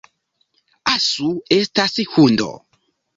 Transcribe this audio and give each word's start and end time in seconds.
Asu 0.93 1.29
estas 1.57 1.99
hundo 2.15 2.49